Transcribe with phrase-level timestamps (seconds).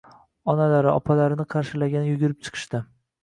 [0.53, 2.81] onalari, opalarini qarshilagani yugurib chiqishdi.